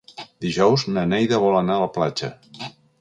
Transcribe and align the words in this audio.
Dijous 0.45 0.85
na 0.95 1.03
Neida 1.11 1.39
vol 1.43 1.59
anar 1.59 1.77
a 1.77 1.83
la 1.85 1.91
platja. 1.99 2.31